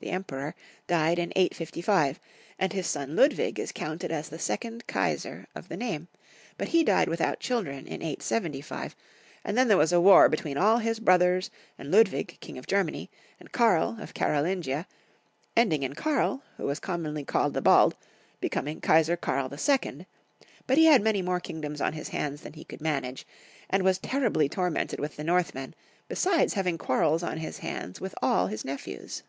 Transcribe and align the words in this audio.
the 0.00 0.10
Emperor, 0.10 0.54
died 0.88 1.16
in 1.18 1.32
855, 1.36 2.18
and 2.58 2.72
his 2.72 2.86
son 2.88 3.14
Ludwig 3.16 3.58
is 3.60 3.70
counted 3.72 4.10
as 4.12 4.28
the 4.28 4.38
second 4.38 4.84
Kaisar 4.88 5.46
of 5.54 5.68
the 5.68 5.76
name, 5.76 6.08
but 6.58 6.68
he 6.68 6.82
died 6.84 7.08
without 7.08 7.38
children, 7.40 7.86
in 7.86 8.02
875, 8.02 8.94
and 9.44 9.56
then 9.56 9.68
there 9.68 9.76
was 9.76 9.92
a 9.92 10.00
war 10.00 10.28
between 10.28 10.58
all 10.58 10.78
his 10.78 10.98
brothers 11.00 11.50
and 11.78 11.90
Ludwig, 11.92 12.36
King 12.40 12.58
of 12.58 12.66
Germany, 12.66 13.08
and 13.40 13.52
Karl, 13.52 13.96
of 14.00 14.12
Karolingia; 14.12 14.86
ending 15.56 15.82
in 15.84 15.94
Karl, 15.94 16.42
who 16.58 16.66
was 16.66 16.78
commonly 16.80 17.24
called 17.24 17.54
the 17.54 17.62
Bald, 17.62 17.94
becoming 18.40 18.80
Kaisaf 18.82 19.20
Karl 19.20 19.48
II.; 19.50 20.04
but 20.66 20.76
he 20.76 20.84
had 20.86 21.00
many 21.00 21.22
more 21.22 21.40
kingdoms 21.40 21.80
on 21.80 21.92
his 21.94 22.08
hands 22.10 22.42
than 22.42 22.52
he 22.54 22.64
could 22.64 22.80
manage, 22.82 23.24
and 23.70 23.82
was 23.84 23.98
terribly 23.98 24.48
tormented 24.48 24.98
with 25.00 25.16
the 25.16 25.24
Northmen, 25.24 25.74
besides 26.08 26.54
having 26.54 26.76
quarrels 26.76 27.22
on 27.22 27.38
his 27.38 27.58
hands 27.58 27.98
with 28.00 28.14
all 28.20 28.48
his 28.48 28.64
nephews. 28.64 29.22